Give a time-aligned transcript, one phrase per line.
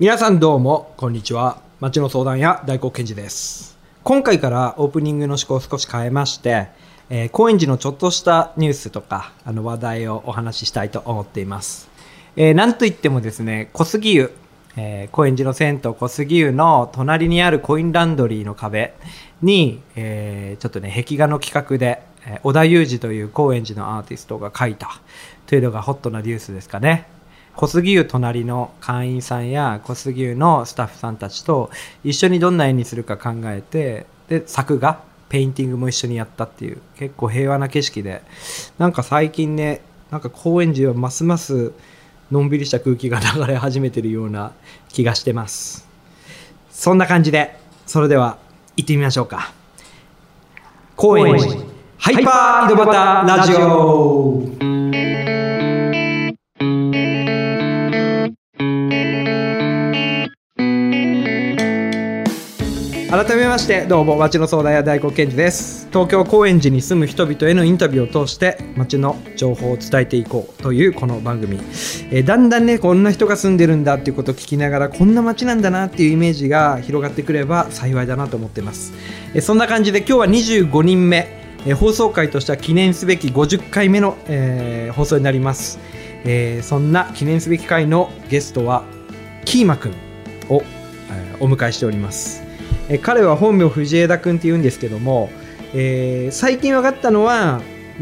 [0.00, 1.60] 皆さんどうもこんにちは。
[1.80, 3.76] 町の相談屋大黒賢治です。
[4.04, 6.68] 今回からオープニングの思考を少し変えまして、
[7.10, 11.90] えー高円寺のちょっとしたニュースとかあの話題をお話ししたいと思っています、
[12.36, 14.30] えーなんといってもですね小杉湯、
[14.76, 18.94] えー高円寺の銭湯小杉湯の隣にあるコインランドリーの壁
[19.42, 25.00] に、えーちょっとね壁画の企画で、え織田裕二という高円寺のアーティストが描いた
[25.48, 27.17] というのがホットなニュースですかね。
[27.58, 31.70] 小杉湯隣の会員さんや小杉湯のスタッフさんたちと
[32.04, 38.22] 一緒にどんな絵にするか考えてで作画ペインティングも一緒にやったっていう結構平和な景色で
[38.78, 39.80] なんか最近ね
[40.12, 41.72] なんか高円寺はますます
[42.30, 44.52] のんびりした空気が流れ始めてるような
[44.88, 45.88] 気がしてます。
[46.70, 48.38] そんな感じでそれでは
[48.76, 49.52] 行ってみましょうか。
[50.94, 51.56] 高円寺
[51.98, 54.37] ハイパー井戸端ラジオ。
[63.58, 65.88] ましてどうも町の相談屋大黒賢治です。
[65.88, 78.92] 東京高円寺に住む人々へのインタビューを通して町の情報を伝えていこうというこの番組、えーだんだんねこんな人が住んでるんだっていうことを聞きながらこんな町なんだなっていうイメージが広がってくれば幸いだなと思ってます、
[79.34, 81.26] えーそんな感じで今日は25人目、
[81.66, 85.80] えー放送回としては記念すべき50回目の、えー放送になります、
[86.24, 88.84] えーそんな記念すべき回のゲストは
[89.44, 89.92] キーマくん
[90.48, 90.62] を、
[91.10, 92.47] えお迎えしております。
[92.88, 95.30] え彼は本名藤枝君って言うんですけども、
[95.74, 97.60] えー最近分かったのは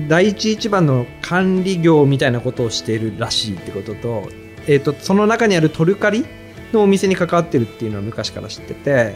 [0.09, 4.29] 第一市場の管理業みたいなことをしているらしいってことと,、
[4.67, 6.27] えー、とその中にあるトルカリ
[6.73, 9.15] のお店に関わってるっていうのは昔から知ってて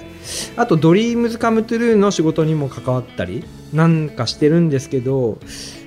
[0.56, 5.38] あとドリームズカムトゥルーの仕事にも関わったりなんかしてるんですけど、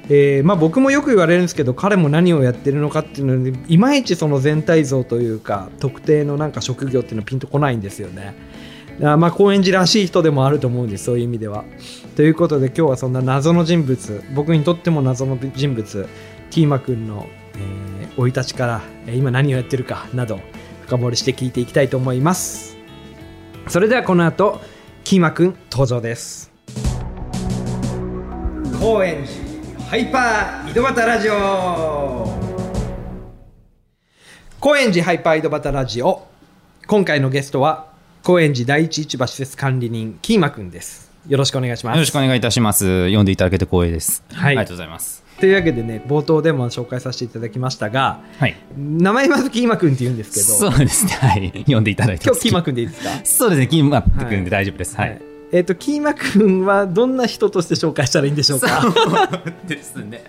[0.09, 8.36] えーまあ、僕もよく言われるんですけど彼も何をやってるのかっていうのでいまいちその全体像というか特定のなんか職業っていうのはピンとこないんですよね。
[9.02, 11.63] あまあ高円寺らしい人でもあると思うんですそういう意味では。
[12.16, 16.07] ということで今日はそんな謎の人物僕にとっても謎の人物
[16.51, 20.40] ティーマくんの生、えー、い立ちからえー今何をやってるかなど
[20.85, 22.78] 深掘りして聞いていきたいと思います。
[23.68, 24.62] それではこの後
[25.03, 26.51] キーマくん登場です。
[28.79, 32.28] 高円寺ハイパー井戸端ラジオ。
[34.59, 36.28] 高円寺ハイパー井戸端ラジオ。
[36.85, 37.93] 今回のゲストは
[38.23, 43.06] 高円寺第一市場施設管理人キーマくんですよろしくお願いしますよろしくお願いいたします。
[43.07, 44.23] 読んでいただけて光栄です。
[44.31, 45.23] はいありがとうございます。
[45.41, 48.56] というわけでね冒頭でも紹介させていただきましたがはい。
[48.78, 51.12] 名前まずキーマくんって言うんですけどそうですね。
[51.12, 51.51] はい。
[51.66, 53.09] 読んでいただいて今日キーマくんでいいですか？
[53.25, 53.67] そうですね。
[53.67, 54.95] キーマくんで大丈夫です。
[54.95, 55.22] はい。
[55.51, 58.81] えっ、とキーマくんはどんな人として紹介したらいいんでしょうか？
[58.81, 60.23] そうですね。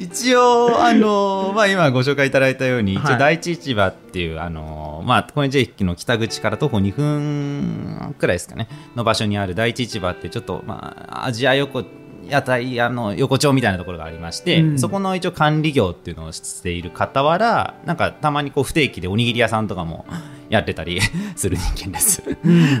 [0.00, 3.14] 一応、あの、 まあ、今ご紹介いただいたように、一はい。
[3.16, 11.84] 応、第一市場っていう、あの、まあ、高円寺駅の北口から徒歩2分くらいですかね、の場所にある第一市場って、ちょっと、まあ、アジア横、
[12.28, 14.78] 屋台あの横丁みたいなところがありまして、うん。
[14.78, 20.06] そこの一応管理業っていうのをしている傍らなんかたまにこう不定期でおにぎり屋さんとかも
[20.48, 21.00] やってたり
[21.36, 22.22] する人間です、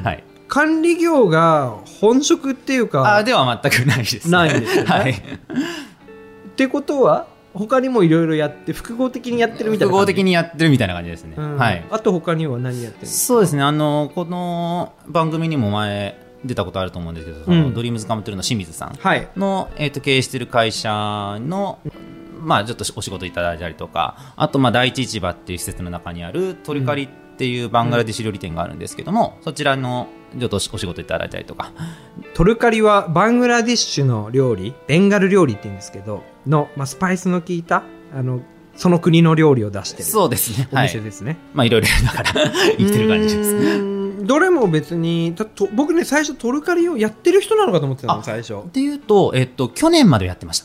[0.04, 0.24] はい。
[0.48, 4.90] 管理業が本職っていうかあでは全くないです、ないんですよね。
[4.90, 5.22] はい、
[6.60, 10.12] ってことは他にもいろいろやって複合的にやってるみたいな感じ？
[10.12, 11.56] 複合的にやってるみたいな感じですね、うん。
[11.56, 11.82] はい。
[11.90, 13.12] あと他には何やってるの？
[13.12, 13.62] そうですね。
[13.62, 17.74] あのこの番組にも前出たことあると思うんですけど、そのうん。
[17.74, 19.26] ドリームズカムトゥルーの清水さんはい。
[19.36, 20.90] の、えー、と経営している会社
[21.40, 21.78] の、
[22.40, 30.08] まあ、ちょっとお仕事いただいたりとかあと、まあ、第一市場っていう施設の中にあるトリカリっていうバングラデシュ料理店があるんですけども、そちらの
[30.38, 31.72] ちょっとお仕事いただいたりとか。
[32.34, 37.82] トルカリはバングラディッシュの料理ベンガル料理って言うんですけどの、まあ、スパイスの効いた
[38.14, 38.40] あの
[38.76, 40.68] その国の料理を出してるそうですね。
[40.72, 40.86] おはい。
[40.86, 42.32] 店ですね、まあいろいろやりながら
[42.78, 44.26] 生きてる感じです。
[44.26, 48.54] どれも別にたと僕ね最初トルカリをやってる人なのかと思ってたのあ最初。
[48.54, 50.60] っていうと、えっと、去年までやってまし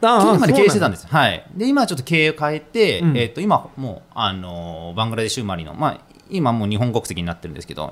[0.00, 0.16] た。
[0.16, 3.16] あ去年まで経営してたんでですはい、で今ちょっと経営を変えて、うん。
[3.16, 7.90] えっと今もうあのバングラデシュ生まれの、まあ、今もう日本国籍になってるんですけど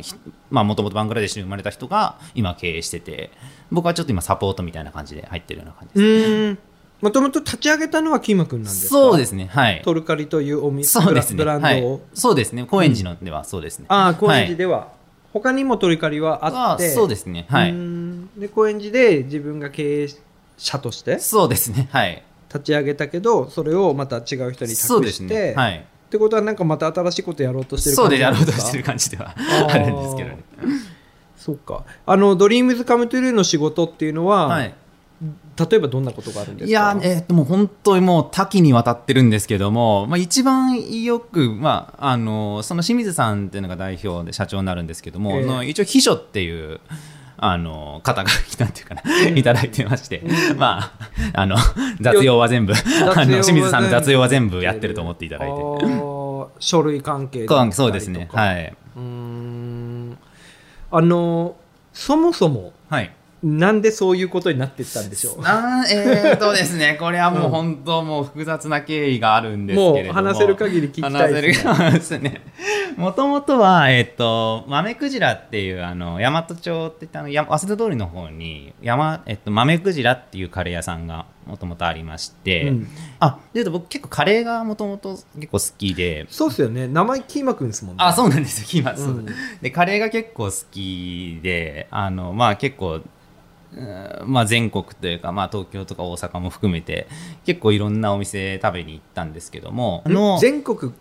[0.51, 3.31] もともとバングラデシュに生まれた人が今経営してて
[3.71, 6.59] 僕はちょっと今サポートみたいな感じで入ってるような感じうです、ーん。
[7.01, 8.91] もともと立ち上げたのはキーマくんなんですか？
[8.91, 9.49] そうですね。
[9.51, 9.83] はい。
[9.85, 11.37] トルカリというお店そうですね。
[11.37, 12.65] ブランドを、はい、そうですね。
[12.71, 14.93] 高円寺のではそうですね、ああ高円寺では、
[15.33, 16.87] 他にもトルカリはあって。
[16.87, 17.47] あそうですね。
[17.49, 17.73] はい。
[17.73, 18.29] ん。
[18.39, 20.09] で高円寺で自分が経営
[20.57, 21.89] 者としてそうですね。
[21.91, 22.23] はい。
[22.49, 25.55] 立ち上げたけどそれをまた違う人にそうです託して、ね。
[25.55, 30.39] はいってことはなんかまた新しいことやろうとしてるそうでやろうとしてる感じではあるんですけどね。
[31.39, 31.85] そうか。
[32.05, 34.75] あのドリームズカムトゥルーの仕事っていうのは、はい。
[35.71, 36.69] 例えばどんなことがあるんですか？
[36.69, 45.47] いや、えー、ともう本当にもう多岐にわたってるんですけども、まあ、一番よく、まあ、あのその清水さんっていうのが代表で社長になるんですけども、ええ。
[45.47, 46.79] の一応秘書っていう。
[47.45, 48.31] あの方が
[48.61, 49.03] なんていうかな、
[49.37, 50.23] いただいてまして、
[50.57, 50.93] まあ
[51.35, 51.57] あの
[52.01, 55.55] 雑用は全部あの清水さんの雑用は全部やってると思っていただいて。
[56.59, 60.19] 書類関係そうですねいはい、うーん。
[60.91, 61.57] あの
[61.93, 63.13] そもそもはい、
[63.43, 65.43] なんでそういうことになっていったんでしょう？
[65.45, 70.23] あーえーとですね、これはもう本当もう複雑な経緯があるんですけれども。
[70.23, 71.33] もう話せる限り聞きたい
[71.93, 72.43] ですね。
[72.97, 82.89] もともとは、えっ、と、豆クジラっていう、あの、大和町って言ったあの、や早稲田通りの方に、山、えっと、豆クジラっていうカレー屋さんがもともとありまして、うん。
[83.19, 86.87] あ、でいうと僕結構カレーがもともと結構好きで、そうですよね。
[86.87, 88.05] 名前キーマくんですもんね。
[88.05, 89.27] あ、そうなんですよ、キーマううん。
[89.61, 93.05] で、カレーが結構好きで、あの、まあ結構、うん
[94.27, 97.07] まあ全国というか、まあ東京とか大阪も含めて、
[97.45, 100.05] 結構いろんなお店食べに行ったんですけども、
[100.41, 100.93] 全国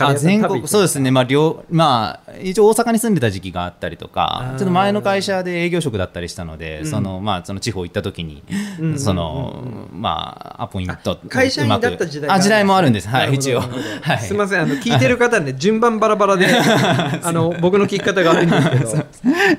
[0.00, 8.42] あ全国そうですね、まあ両まあ、一応大阪に住んでた時期があったりとあかーちょっと前の会社で営業職だったりしたので、うんそのまあ、その地方行った時に、
[8.80, 8.98] うん。
[8.98, 13.08] そのまあアポイント会社員だった時代があ時代もあるんです。
[13.08, 13.60] はい一応。
[14.02, 14.18] はい。
[14.20, 14.62] すみません。
[14.62, 16.46] あの聞いてる方ね順番バラバラで
[17.22, 19.06] あの僕の聞き方が悪いんですけど。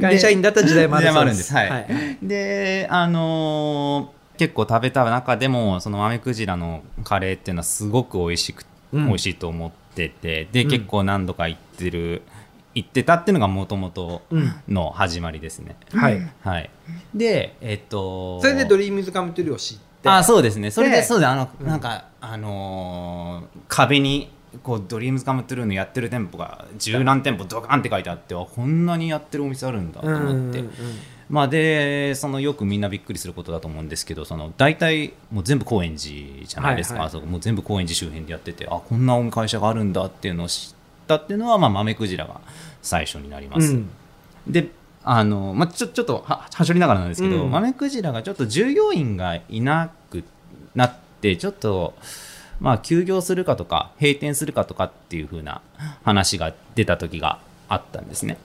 [0.01, 1.53] 会社員だった時代もあるんです。
[1.53, 9.07] はい、であのー結構食べた中でもその豆クジラのカレーっていうのはすごく美味しく、うん。
[9.07, 10.69] 美味しいと思っててで、うん。
[10.69, 12.21] 結構何度か行ってる
[12.75, 14.53] 行ってたっていうのがもともとうん。
[14.67, 16.31] の始まりですね、はい。
[16.41, 16.69] はい。
[17.13, 20.09] でえっとそれでドリームズカムトゥルーを知って。
[20.09, 20.71] あそうですね。
[20.71, 21.67] それででそうだあの、うん。
[21.67, 24.31] なんかあのー壁に
[24.63, 30.73] こうドリームズカムトゥルーのやってる店舗が十何店舗ドカンって書いてあってあこんなにやってるお店あるんだとうん思って、うんうん
[31.29, 37.07] まあでそのよくみんなびっくりすることだと思うんですけどその大体もう全部高円寺じゃないですか、はいはい。
[37.07, 42.41] あそこもう全部高円寺周辺でやっててあこんな会社があるんだっていうのを知ったっていうのは、まあ、豆クジラが
[42.81, 43.89] 最初になります、うん。
[44.47, 44.69] で
[45.03, 47.51] あの、まあ、ちょちょっとははしょりながらなんですけど、うん。
[47.51, 50.23] 豆クジラがちょっと従業員がいなく
[50.73, 51.93] なってちょっと、
[52.59, 55.61] まあ、休業するかとか閉店するかとかっていう風な
[56.03, 58.37] 話が出た時があったんですね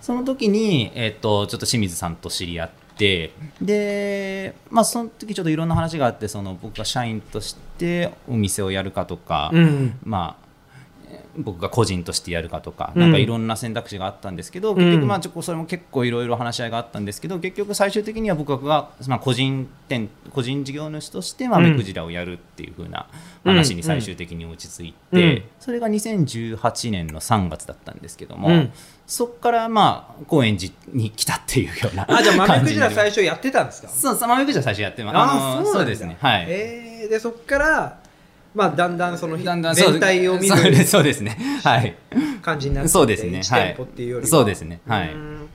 [0.00, 3.32] その時に、えっとちょっと清水さんと知り合って
[3.62, 10.49] で、まあ、その時ちょっといろんな話があってその僕が社員としてお店をやるかとか、うんまあえー
[11.36, 13.02] 僕が個人としてやるかとか、うん。
[13.02, 21.70] なんかいろんな選択肢があったんですけど、結局まあちょそれも結構いろいろ話し合いがあったんですけど結局最終的には僕が、まあ、個人店個人事業主としてまあうん。
[21.72, 23.06] 目くじらをやるっていう風な
[23.44, 25.20] 話に最終的に落ち着いうん。
[25.20, 28.72] て、それが2018年の3月だったんですけども、うん。
[29.06, 33.88] そこからまあ高円寺に来たっていうようなあじゃあ豆クジラ最初やってたんですか？
[33.88, 35.16] そうそう豆くじら最初やってます。
[35.16, 36.16] ああそうですね。
[36.20, 37.98] はい、えーでそっから
[38.54, 41.36] まあだんだんそのだんだん全体を見る そうですね。
[41.62, 41.94] はい。
[42.42, 43.38] 感じになってそうですね。
[43.40, 44.28] 1店舗っていうよりは。
[44.28, 44.80] そうですね。
[44.86, 45.12] はい。
[45.12, 45.48] うん。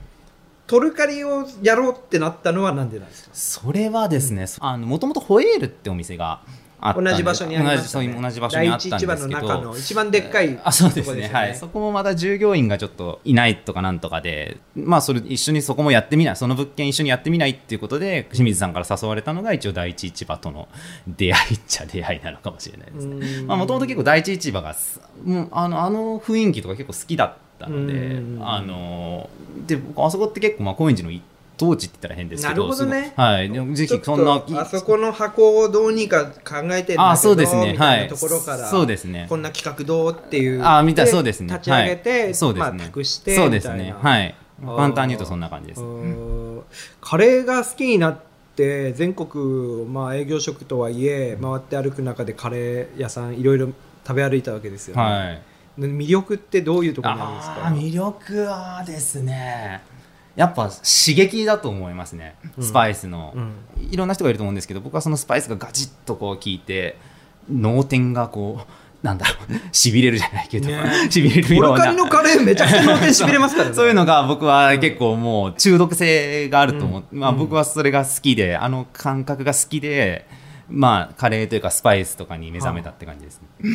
[0.66, 3.30] トルカリをやろうってなったのはなんでなんですか？
[3.32, 6.40] それはですね、あのもともとホエールってお店が
[6.88, 9.16] あった同じ場所にありました、ね、同じそう同じ場所にあったんですけど。
[9.16, 11.28] の中の一番でっかいあそうですとこね。
[11.28, 20.68] はい、そこもまた従業員がちょっといないとかなんとかで、まあ、それ一緒にそこもやってみないその物件一緒にやってみないっていうことで清水さんから誘われたのが一応第一市場との
[21.06, 23.26] 出会いっちゃ出会いなのかもしれないですね。
[23.38, 23.46] うん。
[23.46, 28.38] もともと結構第一市場がすもうあのあの雰囲気とか結構好きだったのでうん。
[28.42, 29.28] あの
[29.66, 31.22] で僕あそこって結構まあ高円寺の一
[31.56, 33.12] 等地って言ったら変ですけどなるほどね。
[33.16, 33.74] はい。
[33.74, 39.26] ぜひそんなあそこの箱をどうにか考えてるんだけどあそうですねみたいはないところから、そうですね。
[39.28, 41.52] こんな企画どうっていうあみたいそうですね。
[41.52, 42.34] 立ち上げて、はい。
[42.34, 42.78] そうですね。
[42.78, 43.84] まあ、託してそうですみたいな。
[43.84, 44.34] ねはい。
[44.64, 45.80] 簡単に言うとそんな感じです。
[45.82, 45.88] うー。
[45.88, 46.62] ん。
[47.00, 48.20] カレーが好きになっ
[48.54, 53.68] て全国、まあ、営業職とはいえ回って歩く中でカレー屋さんいろいろ
[54.06, 55.42] 食べ歩いたわけですよね、はい。
[55.82, 57.54] で魅力ってどういうところなんですか？
[57.68, 59.82] 魅力はですね
[60.36, 62.36] やっぱ刺激だと思いますね。
[62.56, 62.64] うん。
[62.64, 63.54] スパイスの、うん。
[63.90, 66.98] いろんな人がいると思うんですけど僕はそのスパイスがガチッとこう効いて
[67.50, 68.66] 脳天がこう
[69.02, 70.78] なんだろう しびれるじゃないけど、ね。
[71.10, 71.92] しびれるような。
[71.92, 73.74] のカレーめちゃくちゃ脳天しびれますからね。
[73.74, 77.40] そういうのが僕は結構もう中毒性があると思う、まあ、うんうん。
[77.44, 80.26] 僕はそれが好きであの感覚が好きで
[80.68, 83.68] まあカレーというかスパイスとかに目覚めたって感じですね、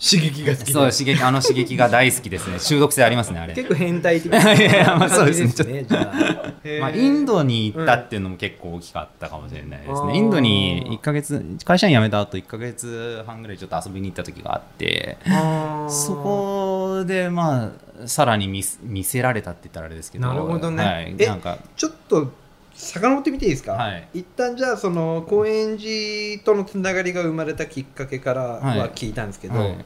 [0.00, 0.72] 刺激が好きで。
[0.72, 2.58] そう刺激あの刺激が大好きですね。
[2.64, 3.54] 中毒性ありますねあれ。
[3.54, 5.72] 結構変態的 いやいやまあそう感じですね。
[5.74, 10.08] ねじゃあまあ、インドに行ったっていうのも結構大きかったかもしれないですうん。
[10.08, 10.16] ね。
[10.16, 15.18] インドに1ヶ月、会社員辞めた後1ヶ月半ぐらいちょっと遊びに行った時があって、
[15.88, 17.72] そこでま
[18.04, 20.84] あ、さらに見す見せられたって言ったらあれですけど、なるほどね。
[20.84, 22.32] はい、えなんか、ちょっと
[22.80, 24.08] 遡ってみていいですか、はい。
[24.14, 29.76] 一旦じゃあその高円寺とのつながりが生まれたきっかけからは聞いたんですけど、はい。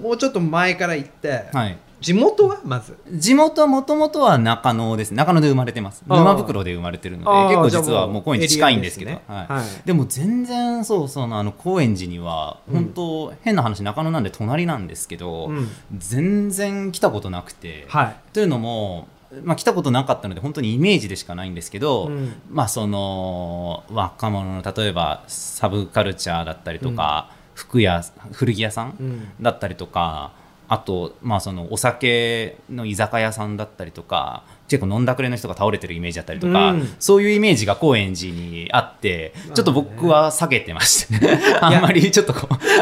[0.00, 1.78] もうちょっと前から行って、はい。
[2.00, 2.96] 地元はまず？
[3.12, 5.12] 地元はもともとは中野です。
[5.12, 6.02] 中野で生まれてます。
[6.06, 9.10] 沼袋で生まれてるので結構実はもう高円寺近いんですけど。
[9.10, 9.20] ね。
[9.26, 9.46] は
[9.84, 9.86] い。
[9.86, 12.74] でも全然そうそうあの高円寺にはうん。
[12.76, 15.68] 本当、変な話中野なんで隣なんですけど、うん。
[15.98, 18.16] 全然来たことなくて、はい。
[18.32, 19.06] というのも、
[19.44, 22.32] まあ、来たことなかったので本当にイメージでしかないんですけど、うん。
[22.50, 29.28] まあその若者の例えばサブカルチャーだったりとか、服や古着屋さん、うん。
[29.40, 30.32] だったりとか
[30.66, 36.94] あと、まあ、そのお酒の居酒屋さんだったりとか結構飲んだくれの人が倒れてるイメージだったりとか、うん。
[36.98, 42.34] そういうイメージが高円寺にあってちょっと僕は避けてましたね あんまりちょっと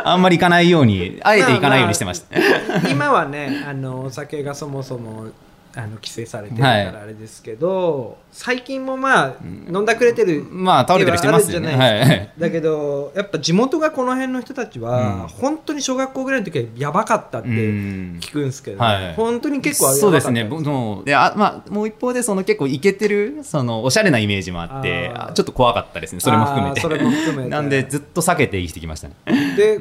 [0.04, 5.28] あんまり行かないようにあえて行かないようにしてました、今はねあのお酒がそもそも
[5.78, 6.84] あの規制されてるかはい。
[6.86, 11.68] らあれですけど、最近もまあ飲んだくれてるまあ倒れてる人いますよね。
[11.68, 12.30] ではあるじゃない。
[12.36, 15.28] だけどやっぱ地元がこの辺の人たちは、うん。
[15.28, 18.18] 本当に小学校ぐらいの時はやばかったってうん。
[18.20, 19.14] 聞くんですけど、はい。
[19.14, 20.44] 本当に結構そうですね。
[20.44, 26.20] ぼもうであ、まあ、もう一方でその結構イケてるそのおしゃれなイメージもあってちょっと怖かったですね。
[26.20, 26.80] それも含めて。
[26.80, 27.50] それも含めて。
[27.50, 29.14] なんでずっと避けて生きてきましたね。
[29.56, 29.78] で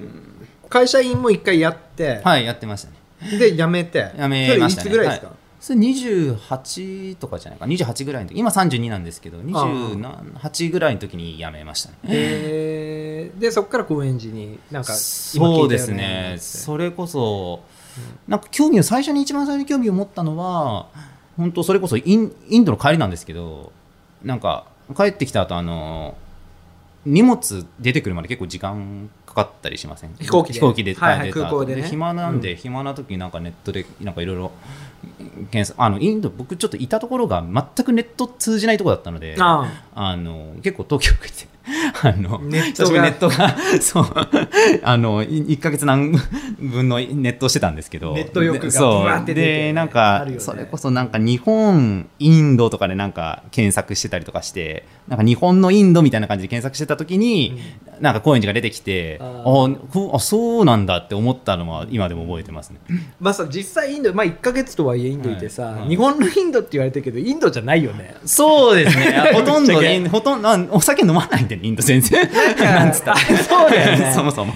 [0.70, 3.40] 会社員も一回やって、はいやってましたね。
[3.40, 4.12] で辞めて。
[4.16, 4.90] やめましたね。
[4.90, 7.66] いつぐらいですか、はそれ28とかじゃないか。
[7.66, 8.40] 28ぐらいの時。
[8.40, 11.96] 今32なんですけど28ぐらいの時に辞めましたね。
[12.04, 16.38] ででそこから高円寺になんかそいうですね。
[16.40, 17.64] それこそ
[18.28, 20.88] なんか興味を最初に一番最初に興味を持ったのは
[21.36, 23.72] 本当それこそインインドの帰りなんですけど
[24.24, 26.16] なんか帰ってきた後あの
[27.10, 30.14] 荷物出てくるまで結構時間かかったりしません？
[30.20, 30.54] 飛行機で。
[30.54, 31.84] 飛行機ではいはい空港でね。
[31.84, 34.52] 暇なんで、暇な時になんかネットでなんかいろいろ
[35.52, 39.72] 検索あのインド僕ちょっといたところが全くネット通じないところだったのであ。
[39.96, 41.48] あの結構東京来て
[42.02, 42.86] あのネットが。
[42.86, 44.06] 久しぶりにネットが そう
[44.84, 46.12] あのい1か月何
[46.60, 48.14] 分のネットをしてたんですけど。
[48.14, 50.40] ネット欲がでなんあか、ね。
[50.40, 57.60] それこそなんか日本インドとかでなんか検索してたりとかしてなんか日本のインドみたいな感じで検索してた時に、
[58.00, 59.44] なんか高円寺が出てきてあ
[60.14, 62.80] あそうなんだって思ったのは今でも覚えてますね。
[63.20, 68.16] まあさ実際インドまあ1か月とはいえインドいてさ、はいはい日本のインドって言われてるけどインドじゃないよね。
[68.26, 69.32] そうですね。
[69.34, 69.74] ほとんど
[70.10, 73.12] ほとんどあお酒飲まないんでねインド全然 なんつった。
[73.12, 74.12] らそうだよね。
[74.14, 74.54] そもそも。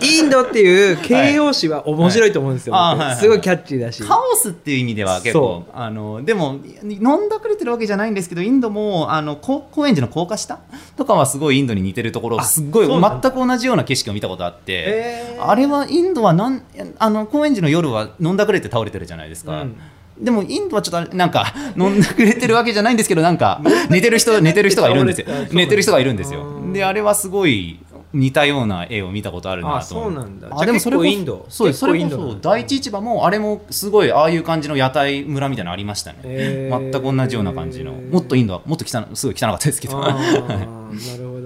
[0.00, 2.82] インドっていう形容詞は面白いと思うんですよ、はい。
[2.82, 3.16] あはいはい。
[3.16, 4.02] すごいキャッチーだし。
[4.02, 10.60] カオスっていう意味では結構そあのでも飲んだくれてるわけじゃないんですけどインドもあの高高円寺の高架下
[10.96, 16.62] とかはすごいインドに似てるところあすっごい全く同じような景色を見たことあって、あれはインドはなん
[16.98, 19.62] あの高円寺の夜は飲んだくれて倒れてるじゃないですか。
[19.62, 19.76] うん。
[20.20, 25.26] でもインドはちょっとなんか 飲んだくれてるわけじゃないんですけどなんか寝てる人寝てる人がいるんですよ。
[25.52, 26.42] 寝てる人がいるんですよ。
[26.42, 27.80] うんであれはすごい
[28.12, 30.48] 似たような絵を見たことあるなとあそうなんだ。
[30.50, 31.46] あでもそれインド。
[31.48, 37.92] そうそれこそ第一市場もあれもすごいああいう感じの屋台村みたいなのありましたね、全く同じような感じの。
[37.92, 40.00] もっとインドはもっと汚すごい汚かったですけど。
[40.00, 40.54] なるほど。
[40.54, 41.37] ね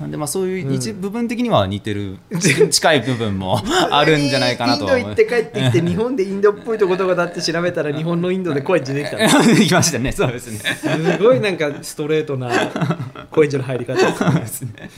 [0.00, 2.16] なんでまあそういう一部分的には似てる、
[2.70, 3.60] 近い部分も
[3.92, 4.86] あるんじゃないかなと。
[4.86, 9.18] はインド行って帰ってきて 日本でインドっぽいとこどこだって調べたら日本のインドで高円寺できた。
[9.18, 10.10] の行きましたね。
[10.12, 10.58] そうですね。
[10.58, 12.50] すごいなんかストレートな
[13.30, 13.94] 高円寺の入り方
[14.40, 14.90] ですね。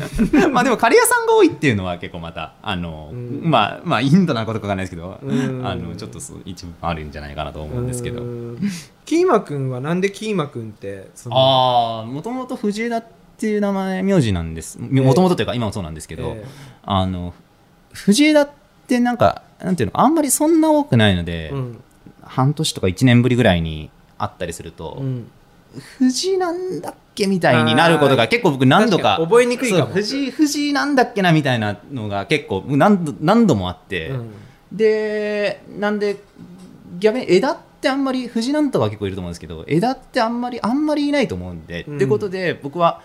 [0.53, 3.41] まあでもカレー屋さんが多いっていうのは結構またあの、うん。
[3.43, 5.67] まあまあインドなことかわかんないですけど、うん。
[5.67, 8.71] あのちょっとそう一部あるんじゃないかなと思うんですけど、うん。
[9.05, 14.79] キーマくんはなんでキーマくんってああもともと藤枝っていう名前名字なんです。
[14.79, 16.45] もともとというか今もそうなんですけど、え
[16.83, 17.35] あの
[17.93, 18.51] 藤枝っ
[18.87, 21.85] てなんかなんていうのあんまりそんな多くないので、えうん。
[22.23, 25.31] 半年とか1年ぶりぐらいに会ったりすると、うん。
[25.99, 29.87] 藤なんだっけみたいになることが結構僕何度か覚えにくいかも。
[29.87, 34.31] 藤藤なんだっけなみたいなのが結構何度何度もあって、うん。
[34.73, 36.23] でなんで
[36.99, 43.03] 逆に枝ってあんまり藤なんとかは結構いると思うんですけど枝ってあんまりあんまりいないと思うんで、うんってことで僕は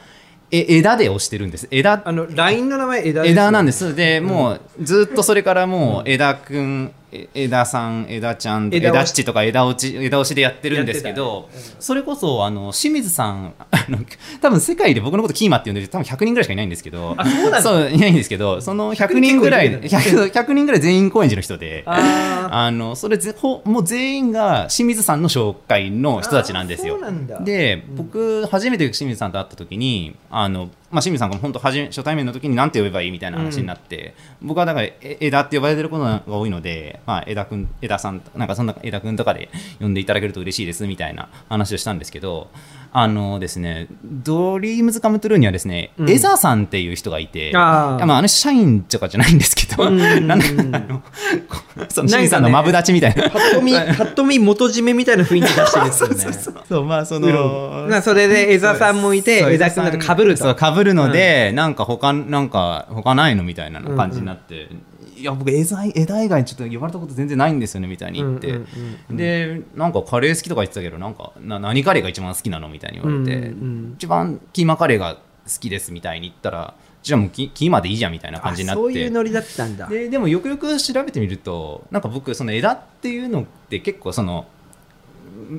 [0.51, 1.67] え枝で押してるんです。
[1.71, 3.95] 枝あの LINE の名前枝枝なんでです。
[3.95, 11.69] でもうずっとそれからもう枝くんえ枝さん枝ちゃん枝っちとか枝落ち枝押しでやってるんですけやどってた。
[11.69, 13.99] ねそれこそあの清水さんあの
[14.41, 17.25] 多分世界で僕のことキーマって呼んでる人多分100人ぐらいしかいないんですけどあ
[17.61, 26.99] そういないんですけどその100人ぐらい結構いるね 100, 100人ぐらい全員高円寺の人でああのそれぜほもう全員が清水さんの紹介の人たちなんですよ。
[27.41, 27.95] でうん。
[27.95, 42.49] 僕初めて清水さんと会った時にあのまあ、清水さんが本当初め初対面の時に何て呼べばいいみたいな話になって、僕はだからえ枝って呼ばれてることが多いので、まあ、枝くん枝さんなんかそんな枝くんとかで呼んでいただけると嬉しいですみたいな話をしたんですけど
[42.91, 46.09] あのですねドリームズカムトゥルーにはですね、うん。
[46.09, 50.27] エザさんっていう人がいてあまあ、あの社員とかじゃないんですけど、うん。
[50.27, 51.57] なんだあのこ
[51.89, 53.29] その清水さんのマブダチみたいな。
[53.29, 56.61] ぱっと見、 ぱっと見元締めみたいな雰囲気出してるんですよね。
[56.67, 60.43] そうまあそのまあそれで江澤さんもいてそう江田君だと被ると。
[60.43, 64.69] そう被るので、なんか他なんか他ないのみたいな感じになって、
[65.17, 68.61] いや僕江田江田以外ちょっと呼ばれたこと全然ないんですよねみたいに言って、うんうん
[69.09, 73.93] うんでなんかカレー好きとか言ってたけどなんかな何カレーが一番好きなのみたいに言われて、うんうん。
[73.95, 75.19] 一番キーマカレーが好
[75.59, 78.79] きですみたいに言ったらじゃあもうキキーマでいいじゃんみたいな感じになって。
[78.79, 79.87] あそういうノリだったんだ。
[79.87, 84.45] ででもよくよく調べてみるとなんか僕その枝っていうのって結構その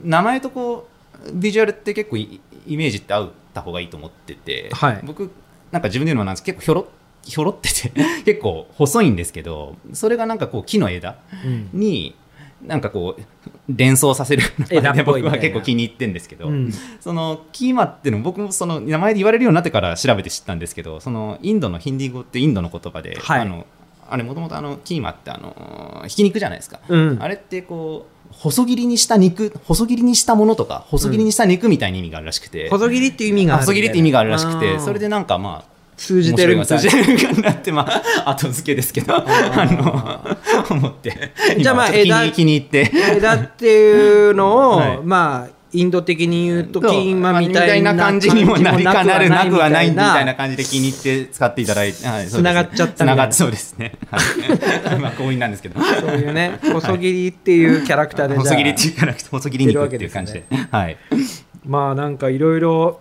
[0.05, 0.89] 名前とこ
[1.27, 5.01] うビジュアルって結構イイメージって合った方がいいと思ってて、はい。
[5.05, 5.31] 僕
[5.73, 6.89] なんか自分で言うのもなんです結構ひょろ
[7.29, 7.93] ひょろってて
[8.25, 11.69] 結構細いんですけどそれがなんかこう木の枝うん。
[11.73, 12.15] に
[12.67, 13.23] なんかこう
[13.69, 16.73] 連想させる枝っぽいみたいな僕は結構気に入ってんですけど、うん。
[17.01, 23.41] そのキーマっていうの僕もその名前で言われるようになってから調べて知ったんですけどそのインドのヒンディー語ってインドの言葉で、はい。
[23.43, 23.67] あの
[24.11, 27.19] あれもともとあのキーマってあのひき肉じゃないですか、うん。
[27.21, 33.63] あれってこう細切りにした肉細切りにしたものとか細切りにした肉みたいな意味があるらしくて、細切りっていう意味がある。
[33.63, 40.37] 細切りって意味があるらしくてそれでなんかまあ通じてる通じてるかなってまあ 後付けですけどあの
[40.71, 41.33] 思って。
[41.59, 42.91] じゃあまあ枝気に入って。
[43.17, 45.01] 枝っていうのを、 はい。
[45.03, 53.51] まあインド的に言うとキーマみたいな感じにもなりかなるなくはないみたいな感感じで気に入って使っていただいて、はい、そうです繋がっちゃったがってそう。
[53.51, 53.93] ですね。
[54.11, 55.79] はい、まあ強引なんですけど。
[55.79, 60.45] じそういうね細切りっていうキャラクターで細切りっていうから細切り肉っていう感じで。
[60.71, 60.97] はい。
[61.67, 63.01] まあなんかいろいろ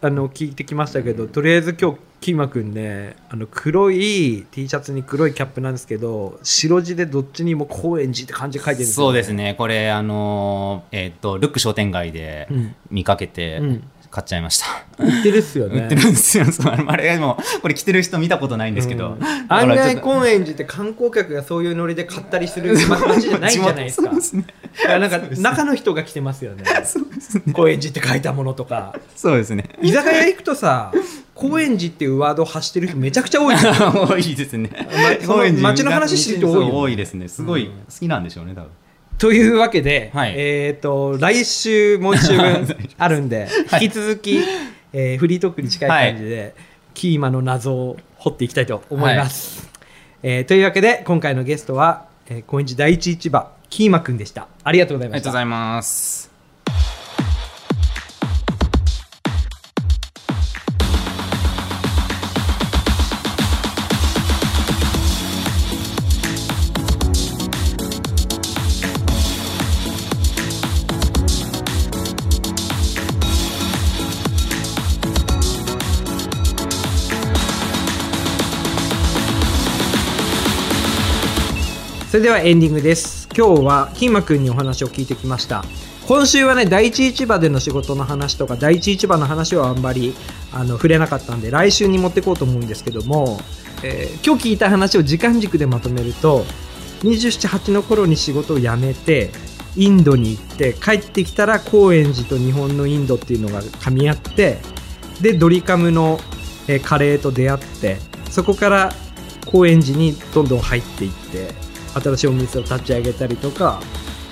[0.00, 9.54] あの聞いてきましたけどとりあえず今日キーマくんねあの黒い T シャツに黒いキャップなんですけど白地でどっちにも高円寺って漢字書いてるんですよ、そうですね。
[9.56, 12.74] これあのーえっ、とルック商店街でうん。
[12.90, 14.66] 見かけてうん買っちゃいました。
[14.98, 16.44] 売ってるっすよね売ってるんですよ。
[16.86, 19.16] あれもこれ着てる人見たことないんですけど。
[19.48, 24.44] 案外高円寺って観光客がそういうノリで買ったりする街 じゃないんじゃないですかね。
[24.86, 26.64] なんか中の人が来てますよね
[27.52, 29.68] 高円寺って書いたものとかそうですね。
[29.82, 30.92] 居酒屋行くとさ
[31.34, 34.70] 高円寺っていうワードを発してる人めちゃくちゃ多い 多いですね。
[35.26, 37.28] ま街の話してる人多いよね多いですね。
[37.28, 38.70] すごい好きなんでしょうね、多分。
[39.18, 40.34] というわけで、はい。
[40.36, 43.84] えっ、と来週もう一週分 あるんで、はい。
[43.84, 44.38] 引き続き、
[44.92, 46.54] えーフリートークに近い感じで、
[46.94, 49.68] キーマの謎を掘っていきたいと思います、
[50.22, 54.48] えーというわけで今回のゲストは、えー高円寺第一市場キーマくんでした。
[54.64, 55.18] ありがとうございました。
[55.18, 56.37] ありがとうございます。
[82.08, 83.28] それではエンディングです。
[83.36, 85.62] 今日はキーマくんにお話を聞いてきました。
[86.06, 90.14] 今週はね第一市場での仕事の話とか第一市場の話はあんまり
[90.50, 93.38] あの触れなかったんで来週に持っていこうと思うんですけども、
[93.82, 96.46] えー今日聞いた話を時間軸でまとめると
[97.02, 99.28] 278の頃に仕事を辞めて
[99.76, 104.60] インドに行って帰ってきたら高円寺と日本のインドっていうのが噛み合って
[105.20, 106.18] でドリカムの、
[106.68, 107.98] えカレーと出会って
[108.30, 108.92] そこから
[109.44, 113.80] 高円寺にどんどん入っていって新しいお店を立ち上げたりとか、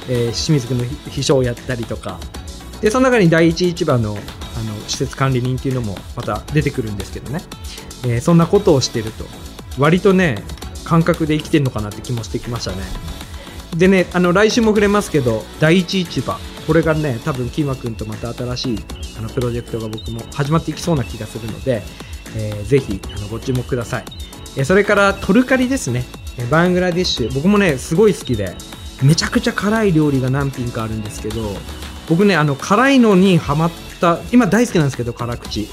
[0.08, 2.18] えー清水区の秘書をやったりとか。
[2.80, 4.18] でその中に第一市場のあの
[4.86, 7.40] 施設管理人っていうのもまた出てくるんですけどね、
[8.04, 9.24] えーそんなことをしてると。
[9.78, 10.42] 割とね
[10.84, 12.78] 感覚で生きてるのかなって気もしてきましたね。
[13.76, 16.38] でねあの来週も触れますけど第一市場。
[16.66, 18.78] これがね多分キーマくんとまた新しい
[19.18, 21.82] あのプロジェクトが僕も始まっていきそうな気がするので、
[22.36, 24.04] えーぜひあのご注目ください。
[24.56, 26.04] えーそれからトルカリですね。
[26.50, 27.34] バングラディッシュ。
[27.34, 28.56] 僕もねすごい好きで。
[29.02, 31.54] めちゃくちゃ辛い料理が何品かあるんですけど
[32.08, 33.70] 僕ねあの辛いのにハマっ
[34.00, 35.68] た今大好きなんですけど辛口。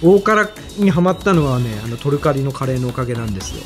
[0.00, 3.56] 大辛にハマったのはねあのトルカリのカレーのおかげなんです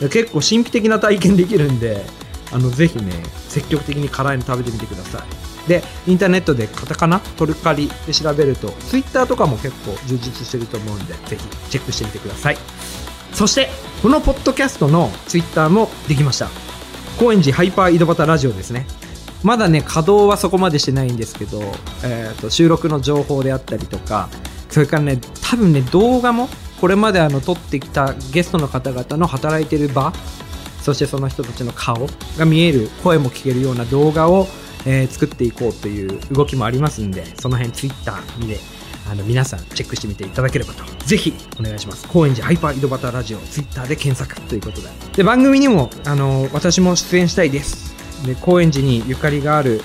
[0.00, 0.08] よ。
[0.08, 2.04] 結構神秘的な体験できるんで
[2.52, 3.12] あのぜひね
[3.48, 5.68] 積極的に辛いの食べてみてください。
[5.68, 7.20] でインターネットでカタカナ？
[7.20, 12.56] トルカリで調べるとツイッターとかも結構充実してると思うんでぜひチェックしてみてください。
[13.32, 13.68] そして
[14.02, 16.48] このポッドキャストのツイッターもできました。
[17.18, 18.86] 高円寺ハイパー井戸端ラジオですね。
[19.42, 21.60] まだね稼働はそこまでしてないんですけど、
[22.04, 24.28] えーと収録の情報であったりとか
[24.68, 26.48] それからね多分ね動画も
[26.80, 30.12] これまであの撮ってきたゲストの方々の働いてる場
[30.82, 34.46] そしてその人たちの顔が見える声も聞けるような動画を、
[34.86, 38.12] えー作っていこうという動きもありますんでその辺 Twitter
[38.46, 38.58] で
[39.10, 40.84] あの皆さんチェックしてみていただければと。
[41.04, 42.06] ぜひお願いします。
[42.08, 47.94] 高円寺ハイパー井戸端ラジオ Twitter で検索ということでで番組にもあの私も出演したいです。
[48.26, 49.80] で高円寺にゆかりがある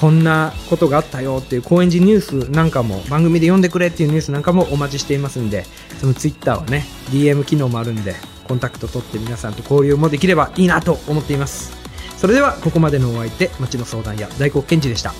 [0.00, 5.64] こんなことがあったよっていう高円寺ニュースなんかも番組で読んでくれっていうニュースなんかもお待ちしていますんで
[6.00, 8.14] そのツイッターはね DM 機能もあるんで
[8.46, 11.72] コンタクト取って皆さんと交流もできればいいなと思っています。
[12.16, 15.12] それではここまでのお相手町の相談屋大黒賢治でした。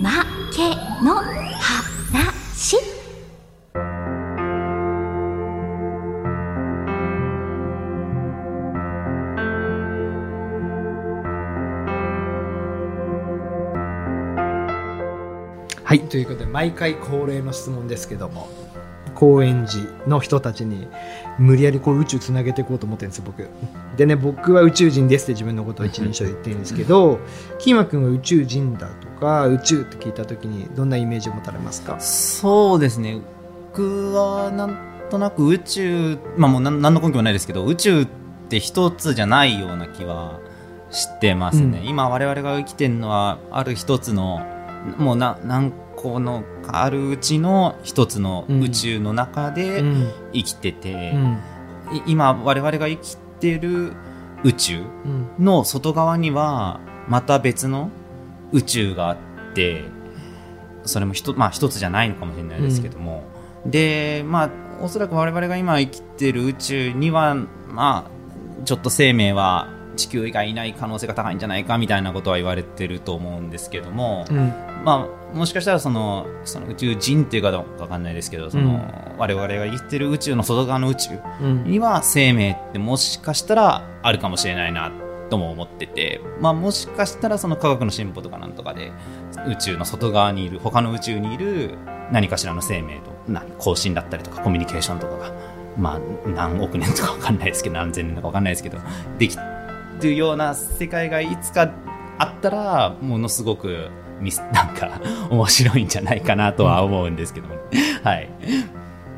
[0.00, 0.10] ま
[0.52, 0.68] け
[1.02, 2.76] の話。
[15.82, 18.48] はいということで毎回恒例の質問ですけども
[19.14, 20.88] 高円寺の人たちに
[21.38, 23.48] 無理やりこう宇宙つなげていこうと思ってるんですよ僕。
[23.96, 27.18] でね僕は宇宙人ですって自分のことを一人称で言ってるんですけど
[27.58, 31.98] キーマ君は宇宙人だとか宇宙って聞いた時にどんなイメージを持たれますか？
[32.00, 33.20] そうですね。
[33.72, 34.78] 僕はなん
[35.10, 38.08] となく宇宙まあもうなん何の根拠もないですけど宇宙っ
[38.48, 40.40] て一つじゃないような気は
[40.90, 41.86] してますね、うん。
[41.86, 44.46] 今我々が生きてるのはある一つの
[44.98, 50.12] もうな何個のかあるうちの一つの宇宙の中でうん。
[50.32, 51.38] 生きてて、うん。
[51.96, 53.92] い今我々が生きてる
[54.44, 55.44] 宇宙うん。
[55.44, 57.90] の外側にはまた別の
[58.56, 59.16] 宇宙があっ
[59.54, 59.84] て
[60.84, 63.24] それも一,、まあ、一つじゃないのかもしれないですけども、
[63.66, 67.34] でまあおそらく我々が今生きてる宇宙には
[67.68, 74.52] まあちょっと生命は地球以外いない可能性が高いんじゃないかみたいなことは言われてると思うんですけども、うん。
[74.84, 81.10] まあ、もしかしたらそのその宇宙人っていうかどうかわかんないですけどその、我々が生きてる宇宙の外側の宇宙
[81.42, 81.64] うん。
[81.64, 84.92] には生命ってもしかしたらあるかもしれないな
[85.28, 88.92] とも思ってて、まあ、もしかしたらその科学の進歩とかなんとかで
[89.48, 91.76] 宇宙の外側にいる他の宇宙にいる
[92.12, 95.32] 何かしらの生命と何交信だったりとかコミュニケーションとかが、
[95.76, 98.78] まあ、何億年とかわかんないですけど何千年とかわかんないですけど
[99.18, 99.36] でき
[100.00, 101.72] るような世界がいつか
[102.18, 107.60] あったらものすごくミス なんか面白いんじゃないかなとは思うんですけども、ね。
[108.02, 108.28] はい。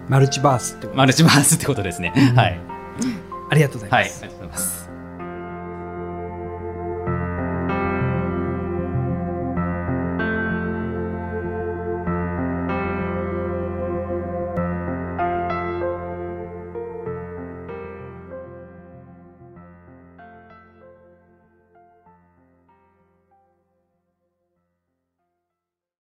[0.08, 2.58] マルチバースってことマルチバースってことですね、はい。
[3.50, 4.77] ありがとうございます、はいありがとうございます